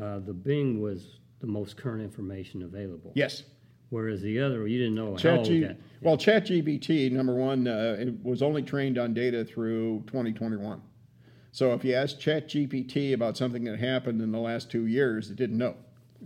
uh, 0.00 0.20
the 0.20 0.32
Bing 0.32 0.80
was 0.80 1.18
the 1.40 1.46
most 1.48 1.76
current 1.76 2.02
information 2.02 2.62
available. 2.62 3.10
Yes. 3.14 3.42
Whereas 3.90 4.22
the 4.22 4.40
other, 4.40 4.66
you 4.68 4.78
didn't 4.78 4.94
know 4.94 5.16
Chat 5.16 5.38
how 5.38 5.44
G- 5.44 5.60
that. 5.60 5.78
Well, 6.00 6.16
ChatGPT, 6.16 7.10
number 7.10 7.34
one, 7.34 7.66
uh, 7.66 7.96
it 7.98 8.22
was 8.24 8.42
only 8.42 8.62
trained 8.62 8.98
on 8.98 9.14
data 9.14 9.44
through 9.44 10.04
2021. 10.06 10.80
So 11.54 11.72
if 11.72 11.84
you 11.84 11.94
ask 11.94 12.18
ChatGPT 12.18 13.14
about 13.14 13.36
something 13.36 13.62
that 13.62 13.78
happened 13.78 14.20
in 14.20 14.32
the 14.32 14.40
last 14.40 14.72
two 14.72 14.86
years, 14.86 15.30
it 15.30 15.36
didn't 15.36 15.56
know. 15.56 15.76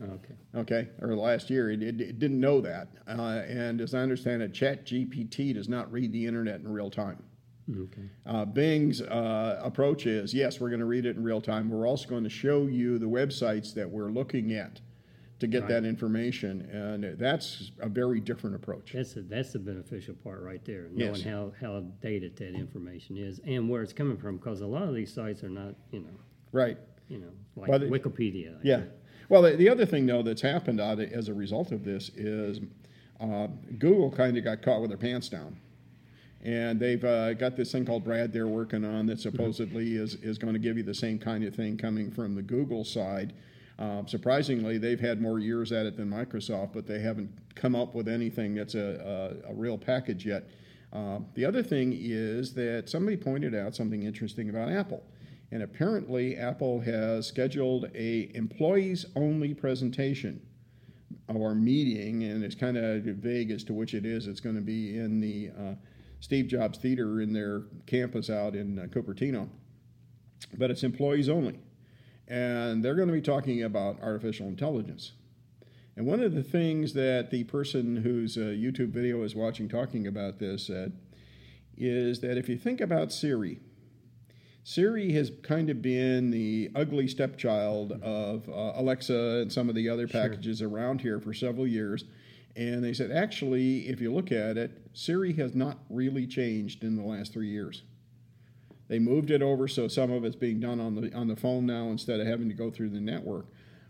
Okay. 0.03 0.35
Okay, 0.55 0.89
or 1.03 1.15
last 1.15 1.51
year, 1.51 1.71
it, 1.71 1.83
it, 1.83 2.01
it 2.01 2.19
didn't 2.19 2.41
know 2.41 2.63
that. 2.63 2.89
Uh, 3.07 3.43
and 3.47 3.79
as 3.83 3.93
I 3.93 3.99
understand 3.99 4.41
it, 4.41 4.55
ChatGPT 4.55 5.53
does 5.53 5.69
not 5.69 5.93
read 5.93 6.13
the 6.13 6.25
internet 6.25 6.61
in 6.61 6.73
real 6.73 6.91
time. 6.91 7.23
Okay. 7.71 8.09
Uh, 8.25 8.47
Bing's 8.47 9.03
uh, 9.03 9.61
approach 9.63 10.07
is 10.07 10.33
yes, 10.33 10.61
we're 10.61 10.71
going 10.71 10.81
to 10.81 10.87
read 10.87 11.05
it 11.05 11.17
in 11.17 11.23
real 11.23 11.43
time. 11.43 11.69
We're 11.69 11.87
also 11.87 12.09
going 12.09 12.25
to 12.25 12.31
show 12.31 12.63
you 12.63 12.99
the 12.99 13.05
websites 13.05 13.75
that 13.75 13.91
we're 13.91 14.11
looking 14.11 14.55
at 14.55 14.81
to 15.41 15.47
get 15.47 15.63
right. 15.63 15.69
that 15.69 15.85
information, 15.85 16.63
and 16.73 17.19
that's 17.19 17.71
a 17.81 17.89
very 17.89 18.21
different 18.21 18.57
approach. 18.57 18.93
That's 18.93 19.17
a, 19.17 19.23
that's 19.23 19.53
the 19.53 19.61
beneficial 19.61 20.15
part 20.15 20.43
right 20.43 20.65
there, 20.65 20.89
knowing 20.93 21.15
yes. 21.15 21.23
how 21.23 21.53
how 21.61 21.85
dated 22.03 22.37
that 22.37 22.55
information 22.55 23.17
is 23.17 23.41
and 23.47 23.69
where 23.69 23.83
it's 23.83 23.93
coming 23.93 24.17
from, 24.17 24.39
because 24.39 24.61
a 24.61 24.67
lot 24.67 24.83
of 24.83 24.95
these 24.95 25.13
sites 25.13 25.45
are 25.45 25.51
not, 25.51 25.75
you 25.93 26.01
know, 26.01 26.19
right, 26.53 26.79
you 27.09 27.19
know, 27.19 27.31
like 27.57 27.69
well, 27.69 27.81
Wikipedia. 27.81 28.59
Yeah. 28.63 28.83
Well, 29.29 29.43
the, 29.43 29.57
the, 29.57 29.69
other 29.69 29.85
thing 29.85 30.07
though 30.07 30.23
that's 30.23 30.41
happened 30.41 30.81
as 30.81 31.29
a 31.29 31.35
result 31.35 31.71
of 31.71 31.85
this 31.85 32.09
is 32.17 32.61
uh, 33.21 33.49
Google 33.79 34.11
kind 34.11 34.37
of 34.37 34.45
got 34.45 34.63
caught 34.63 34.81
with 34.81 34.91
their 34.91 34.99
pants 34.99 35.29
down, 35.29 35.59
And 36.43 36.81
they've 36.81 37.05
uh, 37.05 37.35
got 37.35 37.57
this 37.57 37.73
thing 37.73 37.85
called 37.85 38.05
Bard 38.05 38.33
they're 38.33 38.47
working 38.47 38.85
on 38.85 39.07
that 39.07 39.21
supposedly 39.21 39.97
is, 39.97 40.15
is 40.17 40.39
going 40.39 40.55
to 40.55 40.59
give 40.59 40.77
you 40.77 40.83
the 40.83 40.95
same 40.95 41.19
kind 41.19 41.45
of 41.45 41.55
thing 41.55 41.77
coming 41.77 42.11
from 42.11 42.35
the 42.35 42.43
Google 42.43 42.85
side. 42.85 43.35
Uh, 43.79 44.05
surprisingly, 44.07 44.77
they've 44.77 45.01
had 45.01 45.21
more 45.21 45.39
years 45.39 45.71
at 45.71 45.87
it 45.87 45.97
than 45.97 46.11
Microsoft, 46.11 46.73
but 46.73 46.87
they 46.87 46.99
haven't 46.99 47.31
come 47.55 47.77
up 47.77 47.95
with 47.95 48.09
anything 48.09 48.55
that's 48.55 48.75
a, 48.75 49.39
a, 49.47 49.51
a 49.51 49.55
real 49.55 49.79
package 49.79 50.27
yet. 50.27 50.49
Uh, 50.93 51.21
the 51.35 51.45
other 51.45 51.63
thing 51.63 51.97
is 51.97 52.55
that 52.55 52.89
somebody 52.89 53.17
pointed 53.17 53.55
out 53.55 53.75
something 53.77 54.03
interesting 54.03 54.49
about 54.49 54.69
Apple. 54.69 55.03
And 55.51 55.63
apparently, 55.63 56.37
Apple 56.37 56.81
has 56.81 57.27
scheduled 57.27 57.91
a 57.95 58.31
employees 58.35 59.07
only 59.17 59.55
presentation 59.55 60.43
or 61.29 61.55
meeting, 61.55 62.25
and 62.25 62.43
it's 62.43 62.55
kind 62.55 62.77
of 62.77 63.03
vague 63.05 63.51
as 63.51 63.65
to 63.65 63.73
which 63.73 63.95
it 63.95 64.05
is. 64.05 64.27
It's 64.27 64.41
going 64.41 64.57
to 64.57 64.63
be 64.63 64.99
in 64.99 65.21
the 65.21 65.51
uh, 65.59 65.75
Steve 66.21 66.49
Jobs 66.49 66.79
Theater 66.79 67.21
in 67.21 67.33
their 67.33 67.63
campus 67.87 68.29
out 68.29 68.55
in 68.55 68.79
uh, 68.79 68.83
Cupertino, 68.87 69.49
but 70.57 70.71
it's 70.71 70.83
employees 70.83 71.29
only. 71.29 71.59
And 72.29 72.85
they're 72.85 72.95
going 72.95 73.09
to 73.09 73.15
be 73.15 73.23
talking 73.23 73.63
about 73.63 74.01
artificial 74.03 74.47
intelligence. 74.47 75.13
And 75.97 76.07
one 76.07 76.21
of 76.21 76.35
the 76.35 76.45
things 76.45 76.93
that 76.93 77.31
the 77.31 77.43
person 77.45 77.97
whose 77.97 78.37
uh, 78.37 78.41
YouTube 78.41 78.91
video 78.91 79.25
is 79.25 79.35
watching 79.35 79.69
talking 79.69 80.07
about 80.07 80.39
this 80.39 80.67
said 80.67 80.93
is 81.77 82.21
that 82.21 82.39
if 82.39 82.49
you 82.49 82.57
think 82.57 82.81
about 82.81 83.11
Siri, 83.11 83.59
Siri 84.63 85.13
has 85.13 85.33
kind 85.43 85.71
of 85.71 85.81
been 85.81 86.31
the 86.31 86.71
ugly 86.75 87.09
stepchild 87.09 87.93
of 88.03 88.49
uh, 88.51 88.73
Alexa 88.75 89.41
and 89.41 89.53
some 89.53 89.71
of 89.71 89.75
the 89.75 89.89
other 89.89 90.07
packages 90.07 90.59
sure. 90.59 90.69
around 90.69 91.01
here 91.01 91.19
for 91.19 91.33
several 91.33 91.67
years. 91.67 92.05
And 92.55 92.85
they 92.85 92.93
said, 92.93 93.11
actually, 93.11 93.89
if 93.89 94.01
you 94.01 94.13
look 94.13 94.31
at 94.31 94.59
it, 94.59 94.71
Siri 94.93 95.33
has 95.33 95.55
not 95.55 95.79
really 95.89 96.27
changed 96.27 96.85
in 96.85 96.97
the 96.97 97.03
last 97.03 97.33
three 97.33 97.49
years. 97.49 97.83
They 98.89 98.99
moved 98.99 99.31
it 99.31 99.43
over, 99.43 99.69
so 99.69 99.87
some 99.87 100.11
of 100.11 100.25
it's 100.25 100.37
being 100.37 100.61
done 100.61 100.81
on 100.81 100.95
the 100.95 101.15
on 101.15 101.29
the 101.29 101.37
phone 101.37 101.67
now 101.67 101.89
instead 101.89 102.21
of 102.21 102.27
having 102.27 102.49
to 102.49 102.55
go 102.55 102.71
through 102.71 102.91
the 102.91 103.01
network. 103.01 103.47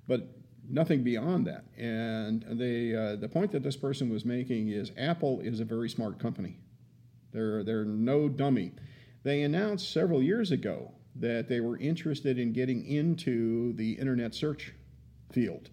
But 0.07 0.29
nothing 0.69 1.03
beyond 1.03 1.47
that. 1.47 1.65
And 1.77 2.45
the 2.59 2.97
uh, 2.97 3.17
the 3.17 3.29
point 3.29 3.53
that 3.53 3.63
this 3.63 3.77
person 3.77 4.11
was 4.11 4.25
making 4.25 4.69
is 4.69 4.93
Apple 4.97 5.41
is 5.41 5.61
a 5.61 5.65
very 5.65 5.89
smart 5.89 6.19
company. 6.19 6.59
They're 7.33 7.63
they're 7.63 7.85
no 7.85 8.29
dummy. 8.29 8.73
They 9.23 9.43
announced 9.43 9.93
several 9.93 10.23
years 10.23 10.51
ago 10.51 10.93
that 11.17 11.49
they 11.49 11.61
were 11.61 11.77
interested 11.79 12.39
in 12.39 12.53
getting 12.53 12.87
into 12.87 13.73
the 13.75 13.93
internet 13.93 14.35
search 14.35 14.73
field. 15.33 15.71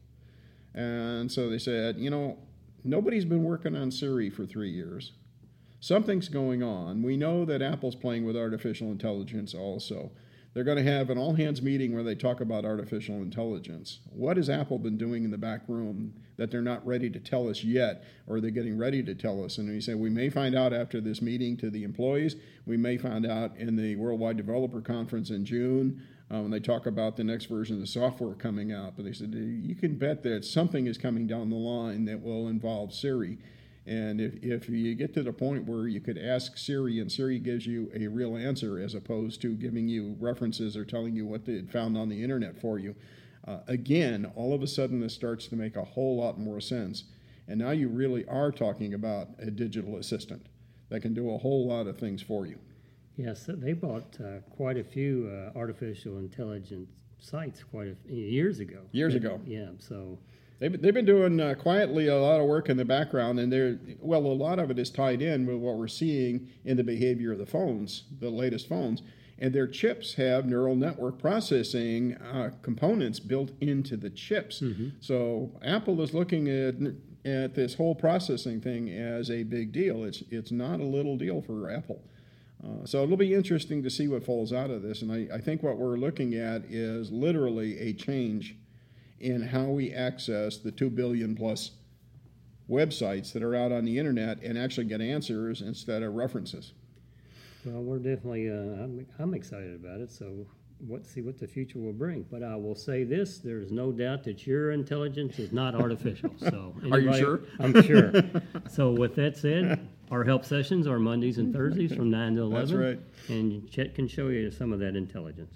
And 0.74 1.32
so 1.32 1.50
they 1.50 1.60
said, 1.60 1.98
you 1.98 2.10
know, 2.10 2.38
nobody's 2.84 3.26
been 3.26 3.44
working 3.44 3.76
on 3.76 3.92
Siri 3.92 4.30
for 4.30 4.46
three 4.46 4.72
years. 4.72 5.14
Something's 5.86 6.30
going 6.30 6.64
on. 6.64 7.04
We 7.04 7.16
know 7.16 7.46
that 7.46 7.62
Apple's 7.62 7.94
playing 7.94 8.26
with 8.26 8.36
artificial 8.36 8.90
intelligence 8.90 9.54
also. 9.54 10.10
They're 10.52 10.64
going 10.64 10.84
to 10.84 10.92
have 10.92 11.12
an 11.12 11.20
all 11.20 11.36
hands 11.36 11.62
meeting 11.62 11.94
where 11.94 12.02
they 12.02 12.16
talk 12.16 12.42
about 12.42 12.66
artificial 12.66 13.18
intelligence. 13.18 14.00
What 14.10 14.38
has 14.38 14.50
Apple 14.50 14.80
been 14.80 14.98
doing 14.98 15.26
in 15.26 15.30
the 15.30 15.38
back 15.38 15.62
room 15.68 16.16
that 16.38 16.50
they're 16.50 16.64
not 16.64 16.84
ready 16.88 17.12
to 17.12 17.20
tell 17.20 17.48
us 17.48 17.64
yet, 17.64 18.04
or 18.26 18.42
they're 18.42 18.50
getting 18.50 18.80
ready 18.80 19.04
to 19.04 19.14
tell 19.14 19.46
us? 19.46 19.60
And 19.60 19.70
he 19.70 19.80
said, 19.80 19.98
We 19.98 20.10
may 20.10 20.32
find 20.32 20.56
out 20.56 20.74
after 20.74 21.00
this 21.00 21.22
meeting 21.22 21.56
to 21.58 21.70
the 21.70 21.84
employees. 21.84 22.36
We 22.66 22.78
may 22.78 22.98
find 22.98 23.24
out 23.24 23.56
in 23.56 23.76
the 23.76 23.96
Worldwide 23.96 24.38
Developer 24.38 24.82
Conference 24.82 25.30
in 25.30 25.46
June 25.46 26.02
uh, 26.34 26.40
when 26.40 26.50
they 26.50 26.62
talk 26.62 26.88
about 26.88 27.16
the 27.16 27.24
next 27.24 27.46
version 27.46 27.76
of 27.76 27.82
the 27.82 27.86
software 27.86 28.34
coming 28.34 28.72
out. 28.72 28.94
But 28.96 29.06
they 29.06 29.14
said, 29.14 29.36
You 29.36 29.76
can 29.76 30.00
bet 30.00 30.24
that 30.24 30.46
something 30.46 30.88
is 30.88 30.98
coming 30.98 31.28
down 31.28 31.52
the 31.52 31.58
line 31.58 32.06
that 32.06 32.24
will 32.24 32.48
involve 32.48 32.92
Siri. 32.92 33.38
And 33.88 34.20
if, 34.20 34.34
if 34.42 34.70
you 34.70 34.96
get 34.96 35.14
to 35.14 35.24
the 35.24 35.32
point 35.32 35.66
where 35.66 35.88
you 35.88 36.02
could 36.02 36.18
ask 36.18 36.58
Siri 36.58 37.00
and 37.00 37.12
Siri 37.12 37.38
gives 37.38 37.68
you 37.68 37.92
a 37.94 38.08
real 38.08 38.36
answer 38.36 38.80
as 38.80 38.96
opposed 38.96 39.42
to 39.42 39.54
giving 39.56 39.88
you 39.88 40.16
references 40.20 40.76
or 40.76 40.86
telling 40.86 41.16
you 41.16 41.26
what 41.26 41.46
they 41.46 41.56
had 41.56 41.72
found 41.72 41.96
on 41.96 42.10
the 42.10 42.24
internet 42.24 42.60
for 42.60 42.80
you, 42.80 42.96
uh, 43.48 43.60
again, 43.68 44.32
all 44.36 44.54
of 44.54 44.64
a 44.64 44.68
sudden 44.68 45.00
this 45.00 45.14
starts 45.14 45.48
to 45.48 45.56
make 45.56 45.76
a 45.76 45.84
whole 45.84 46.18
lot 46.18 46.40
more 46.40 46.60
sense. 46.60 47.04
And 47.48 47.60
now 47.60 47.72
you 47.72 47.90
really 47.90 48.26
are 48.26 48.52
talking 48.52 48.96
about 48.96 49.30
a 49.38 49.52
digital 49.52 49.98
assistant 49.98 50.48
that 50.90 51.02
can 51.02 51.14
do 51.14 51.32
a 51.32 51.38
whole 51.38 51.68
lot 51.68 51.86
of 51.86 52.00
things 52.00 52.24
for 52.24 52.48
you. 52.48 52.58
Yes, 53.18 53.46
they 53.48 53.74
bought 53.74 54.18
uh, 54.20 54.40
quite 54.50 54.78
a 54.78 54.84
few 54.84 55.32
uh, 55.32 55.58
artificial 55.58 56.18
intelligence 56.18 56.90
sites 57.20 57.64
quite 57.64 57.96
a, 58.10 58.14
years 58.14 58.60
ago. 58.60 58.82
Years 58.92 59.16
ago. 59.16 59.40
Yeah, 59.46 59.70
so 59.78 60.18
They've, 60.60 60.82
they've 60.82 60.94
been 60.94 61.06
doing 61.06 61.40
uh, 61.40 61.56
quietly 61.56 62.08
a 62.08 62.18
lot 62.18 62.40
of 62.40 62.48
work 62.48 62.70
in 62.70 62.78
the 62.78 62.86
background, 62.86 63.40
and 63.40 63.52
they're 63.52 63.78
well, 64.00 64.26
a 64.26 64.28
lot 64.28 64.60
of 64.60 64.72
it 64.72 64.80
is 64.80 64.90
tied 64.90 65.22
in 65.22 65.46
with 65.46 65.58
what 65.58 65.76
we're 65.76 65.88
seeing 65.88 66.50
in 66.64 66.78
the 66.78 66.84
behavior 66.84 67.34
of 67.34 67.40
the 67.40 67.46
phones, 67.46 68.04
the 68.20 68.30
latest 68.30 68.70
phones. 68.70 69.02
And 69.38 69.54
their 69.54 69.68
chips 69.68 70.14
have 70.14 70.46
neural 70.46 70.78
network 70.78 71.20
processing 71.20 72.16
uh, 72.16 72.52
components 72.62 73.20
built 73.20 73.52
into 73.60 73.98
the 73.98 74.10
chips. 74.10 74.62
Mm-hmm. 74.62 74.90
So 75.02 75.52
Apple 75.62 76.02
is 76.02 76.14
looking 76.14 76.48
at 76.48 76.76
at 77.26 77.56
this 77.56 77.74
whole 77.74 77.96
processing 77.96 78.62
thing 78.62 78.90
as 78.90 79.30
a 79.30 79.44
big 79.44 79.74
deal. 79.74 80.06
It's 80.06 80.24
it's 80.30 80.52
not 80.52 80.80
a 80.80 80.86
little 80.86 81.18
deal 81.18 81.42
for 81.42 81.70
Apple. 81.70 82.02
Uh, 82.64 82.86
so 82.86 83.04
it'll 83.04 83.18
be 83.18 83.34
interesting 83.34 83.84
to 83.84 83.90
see 83.90 84.08
what 84.08 84.24
falls 84.24 84.54
out 84.54 84.70
of 84.70 84.82
this. 84.82 85.02
And 85.02 85.12
I, 85.12 85.28
I 85.36 85.42
think 85.42 85.62
what 85.62 85.78
we're 85.78 85.98
looking 85.98 86.36
at 86.36 86.64
is 86.66 87.12
literally 87.12 87.78
a 87.80 87.94
change 87.94 88.56
in 89.26 89.42
how 89.42 89.66
we 89.66 89.92
access 89.92 90.58
the 90.58 90.72
2 90.72 90.90
billion 90.92 91.36
plus 91.36 91.72
websites 92.70 93.34
that 93.34 93.42
are 93.42 93.56
out 93.56 93.72
on 93.72 93.84
the 93.84 93.98
internet 93.98 94.42
and 94.44 94.58
actually 94.58 94.86
get 94.86 95.02
answers 95.02 95.62
instead 95.62 96.04
of 96.04 96.14
references. 96.14 96.74
Well, 97.66 97.82
we're 97.82 97.98
definitely, 97.98 98.50
uh, 98.50 98.54
I'm, 98.54 99.08
I'm 99.18 99.34
excited 99.34 99.74
about 99.74 100.00
it. 100.00 100.12
So 100.12 100.46
let's 100.88 101.10
see 101.10 101.22
what 101.22 101.40
the 101.40 101.48
future 101.48 101.80
will 101.80 101.94
bring. 101.94 102.24
But 102.32 102.44
I 102.44 102.56
will 102.56 102.76
say 102.76 103.04
this: 103.04 103.40
there's 103.40 103.72
no 103.72 103.92
doubt 103.92 104.24
that 104.26 104.46
your 104.46 104.72
intelligence 104.72 105.40
is 105.40 105.52
not 105.52 105.74
artificial. 105.74 106.32
So, 106.38 106.76
anybody, 106.82 106.92
are 107.08 107.12
you 107.12 107.18
sure? 107.18 107.42
I'm 107.60 107.82
sure. 107.82 108.12
so, 108.70 108.92
with 108.92 109.16
that 109.16 109.38
said, 109.38 109.88
our 110.12 110.24
help 110.24 110.46
sessions 110.46 110.86
are 110.86 111.00
Mondays 111.00 111.40
and 111.40 111.54
Thursdays 111.54 111.96
from 111.96 112.12
nine 112.12 112.36
to 112.36 112.44
eleven. 112.44 112.80
That's 112.80 113.00
right. 113.28 113.36
And 113.36 113.68
Chet 113.72 113.96
can 113.96 114.08
show 114.08 114.28
you 114.28 114.52
some 114.52 114.72
of 114.72 114.80
that 114.80 114.96
intelligence. 114.96 115.56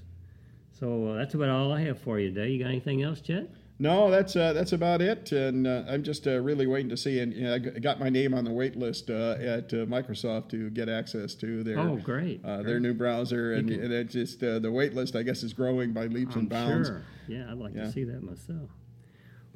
So 0.80 1.10
uh, 1.10 1.18
that's 1.18 1.34
about 1.34 1.50
all 1.50 1.74
I 1.74 1.82
have 1.82 2.00
for 2.00 2.20
you 2.20 2.34
today. 2.34 2.52
You 2.52 2.60
got 2.60 2.70
anything 2.70 3.04
else, 3.04 3.20
Chet? 3.20 3.50
No, 3.82 4.12
that's 4.12 4.36
uh, 4.36 4.52
that's 4.52 4.74
about 4.74 5.02
it, 5.02 5.32
and 5.32 5.66
uh, 5.66 5.84
I'm 5.88 6.04
just 6.04 6.28
uh, 6.28 6.42
really 6.42 6.68
waiting 6.68 6.90
to 6.90 6.98
see. 6.98 7.20
And 7.20 7.34
you 7.34 7.44
know, 7.44 7.54
I 7.54 7.60
got 7.60 7.98
my 7.98 8.10
name 8.10 8.34
on 8.34 8.44
the 8.44 8.52
wait 8.52 8.76
list 8.76 9.10
uh, 9.10 9.38
at 9.40 9.74
uh, 9.74 9.86
Microsoft 9.86 10.50
to 10.50 10.70
get 10.70 10.90
access 10.90 11.34
to 11.36 11.64
their 11.64 11.80
oh 11.80 11.96
great, 11.96 12.42
uh, 12.44 12.58
great. 12.58 12.66
their 12.66 12.80
new 12.82 12.94
browser, 12.94 13.54
and, 13.54 13.70
and 13.70 13.94
it 13.94 14.10
just 14.10 14.42
the 14.42 14.70
wait 14.70 14.96
list 14.96 15.16
I 15.16 15.24
guess 15.24 15.44
is 15.44 15.54
growing 15.54 15.94
by 15.94 16.08
leaps 16.08 16.36
I'm 16.36 16.42
and 16.42 16.50
bounds. 16.50 16.90
Sure. 16.90 17.04
Yeah, 17.30 17.50
I'd 17.50 17.58
like 17.58 17.74
yeah. 17.74 17.84
to 17.84 17.92
see 17.92 18.04
that 18.04 18.22
myself. 18.22 18.70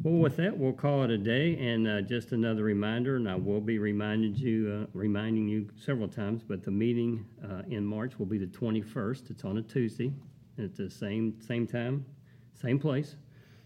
Well, 0.02 0.16
with 0.16 0.38
that, 0.38 0.58
we'll 0.58 0.74
call 0.74 1.04
it 1.04 1.12
a 1.12 1.18
day, 1.18 1.58
and 1.58 2.08
just 2.08 2.32
another 2.32 2.64
reminder, 2.64 3.18
and 3.18 3.30
I 3.30 3.36
will 3.36 3.62
be 3.62 3.78
reminding 3.78 4.36
you, 4.36 4.88
reminding 4.94 5.50
you 5.50 5.70
several 5.78 6.08
times, 6.08 6.44
but 6.48 6.64
the 6.64 6.72
meeting 6.72 7.26
in 7.70 7.86
March 7.86 8.18
will 8.18 8.26
be 8.26 8.38
the 8.38 8.48
21st. 8.48 9.32
It's 9.32 9.44
on 9.44 9.58
a 9.58 9.62
Tuesday. 9.62 10.14
At 10.58 10.76
the 10.76 10.90
same 10.90 11.42
same 11.42 11.66
time, 11.66 12.06
same 12.54 12.80
place. 12.80 13.16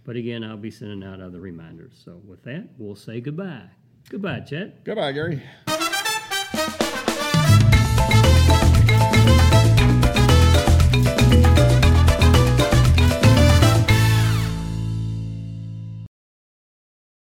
But 0.05 0.15
again, 0.15 0.43
I'll 0.43 0.55
be 0.55 0.71
sending 0.71 1.03
out 1.03 1.19
other 1.19 1.41
reminders. 1.41 2.01
So 2.03 2.21
with 2.25 2.43
that, 2.43 2.69
we'll 2.77 2.95
say 2.95 3.19
goodbye. 3.19 3.69
Goodbye, 4.09 4.39
Chet. 4.39 4.85
Goodbye, 4.85 5.11
Gary. 5.11 5.41